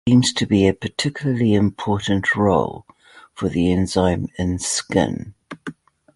[0.07, 2.87] There seems to be a particularly important role
[3.35, 5.35] for the enzyme in skin.